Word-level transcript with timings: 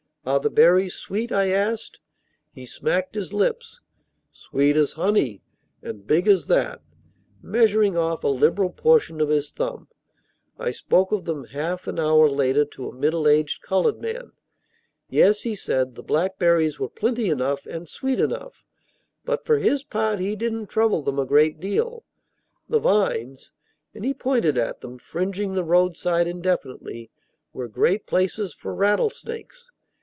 "Are 0.23 0.39
the 0.39 0.51
berries 0.51 0.93
sweet?" 0.93 1.31
I 1.31 1.47
asked. 1.49 1.99
He 2.53 2.67
smacked 2.67 3.15
his 3.15 3.33
lips. 3.33 3.81
"Sweet 4.31 4.75
as 4.77 4.91
honey, 4.91 5.41
and 5.81 6.05
big 6.05 6.27
as 6.27 6.45
that," 6.45 6.83
measuring 7.41 7.97
off 7.97 8.23
a 8.23 8.27
liberal 8.27 8.69
portion 8.69 9.19
of 9.19 9.29
his 9.29 9.49
thumb. 9.49 9.87
I 10.59 10.69
spoke 10.69 11.11
of 11.11 11.25
them 11.25 11.45
half 11.45 11.87
an 11.87 11.99
hour 11.99 12.29
later 12.29 12.65
to 12.65 12.87
a 12.87 12.93
middle 12.93 13.27
aged 13.27 13.63
colored 13.63 13.99
man. 13.99 14.31
Yes, 15.09 15.41
he 15.41 15.55
said, 15.55 15.95
the 15.95 16.03
blackberries 16.03 16.77
were 16.77 16.87
plenty 16.87 17.27
enough 17.31 17.65
and 17.65 17.89
sweet 17.89 18.19
enough; 18.19 18.63
but, 19.25 19.43
for 19.43 19.57
his 19.57 19.81
part, 19.83 20.19
he 20.19 20.35
didn't 20.35 20.67
trouble 20.67 21.01
them 21.01 21.17
a 21.17 21.25
great 21.25 21.59
deal. 21.59 22.03
The 22.69 22.77
vines 22.77 23.53
(and 23.95 24.05
he 24.05 24.13
pointed 24.13 24.55
at 24.55 24.81
them, 24.81 24.99
fringing 24.99 25.55
the 25.55 25.63
roadside 25.63 26.27
indefinitely) 26.27 27.09
were 27.53 27.67
great 27.67 28.05
places 28.05 28.53
for 28.53 28.75
rattlesnakes. 28.75 29.71